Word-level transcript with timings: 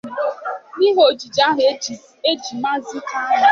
n'ihi 0.77 0.99
ojiji 1.07 1.39
ahụ 1.47 1.61
e 2.29 2.31
ji 2.41 2.51
Maazị 2.61 2.97
Kanụ. 3.09 3.47